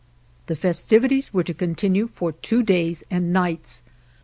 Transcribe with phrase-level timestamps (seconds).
[0.47, 3.83] The festivities were to continue for two days and nights.